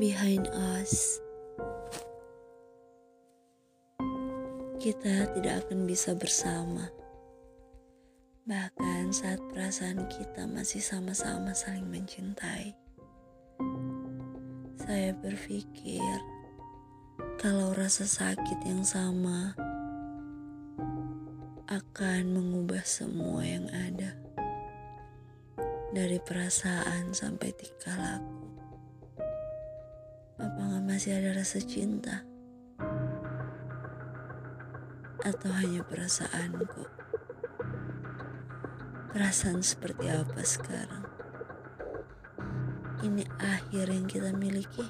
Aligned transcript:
behind 0.00 0.48
us, 0.80 1.20
kita 4.80 5.28
tidak 5.36 5.68
akan 5.68 5.84
bisa 5.84 6.16
bersama. 6.16 6.88
Bahkan 8.48 9.12
saat 9.12 9.44
perasaan 9.52 10.08
kita 10.08 10.48
masih 10.48 10.80
sama-sama 10.80 11.52
saling 11.52 11.84
mencintai. 11.84 12.72
Saya 14.80 15.12
berpikir 15.20 16.00
kalau 17.36 17.76
rasa 17.76 18.08
sakit 18.08 18.64
yang 18.64 18.80
sama 18.80 19.52
akan 21.68 22.22
mengubah 22.32 22.80
semua 22.88 23.44
yang 23.44 23.68
ada. 23.68 24.16
Dari 25.92 26.16
perasaan 26.24 27.12
sampai 27.12 27.52
tingkah 27.52 28.00
laku. 28.00 28.39
Apakah 30.40 30.80
masih 30.80 31.20
ada 31.20 31.36
rasa 31.36 31.60
cinta? 31.60 32.24
Atau 35.20 35.52
hanya 35.52 35.84
perasaanku? 35.84 36.88
Perasaan 39.12 39.60
seperti 39.60 40.08
apa 40.08 40.40
sekarang? 40.40 41.04
Ini 43.04 43.28
akhir 43.36 43.92
yang 43.92 44.08
kita 44.08 44.32
miliki. 44.32 44.88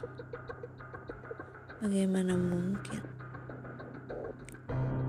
Bagaimana 1.83 2.39
mungkin 2.39 3.03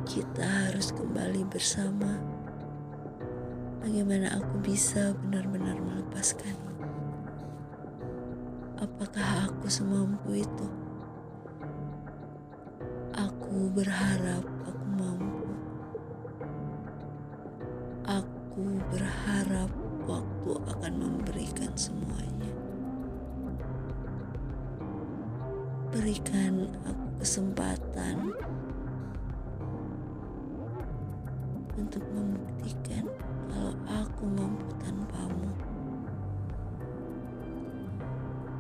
kita 0.10 0.73
harus 0.73 0.90
kembali 0.90 1.46
bersama? 1.54 2.18
Bagaimana 3.85 4.41
aku 4.41 4.58
bisa 4.66 5.13
benar-benar 5.21 5.77
melepaskanmu? 5.77 6.70
Apakah 8.82 9.46
aku 9.46 9.70
semampu 9.70 10.41
itu? 10.41 10.68
Aku 13.13 13.70
berharap 13.77 14.41
aku 14.41 14.87
mampu. 14.98 15.46
Aku 18.09 18.82
berharap 18.90 19.70
waktu 20.09 20.52
akan 20.65 20.93
memberikan 20.98 21.70
semuanya. 21.77 22.49
Berikan 25.93 26.65
aku 26.82 27.21
kesempatan 27.21 28.34
untuk 31.77 32.02
membuktikan 32.18 33.01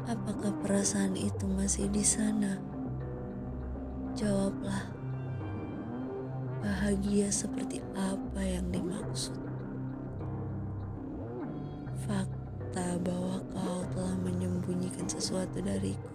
Apakah 0.09 0.49
perasaan 0.65 1.13
itu 1.13 1.45
masih 1.45 1.85
di 1.93 2.01
sana? 2.01 2.57
Jawablah. 4.17 4.89
Bahagia 6.57 7.29
seperti 7.29 7.85
apa 7.93 8.41
yang 8.41 8.65
dimaksud? 8.73 9.37
Fakta 12.09 12.97
bahwa 13.05 13.45
kau 13.53 13.81
telah 13.93 14.17
menyembunyikan 14.25 15.05
sesuatu 15.05 15.61
dariku. 15.61 16.09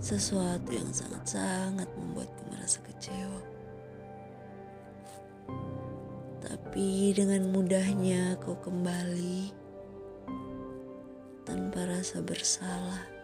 Sesuatu 0.00 0.72
yang 0.72 0.88
sangat-sangat 0.88 1.92
membuatku 1.92 2.42
merasa 2.48 2.80
kecewa. 2.88 3.42
Tapi 6.40 7.12
dengan 7.12 7.52
mudahnya 7.52 8.40
kau 8.40 8.56
kembali 8.56 9.67
tanpa 11.98 12.06
rasa 12.06 12.22
bersalah. 12.22 13.17